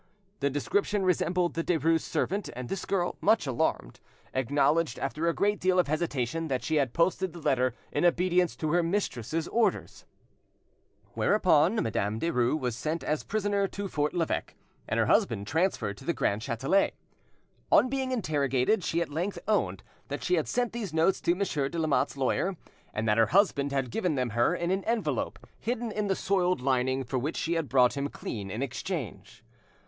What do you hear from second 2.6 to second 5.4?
this girl, much alarmed, acknowledged, after a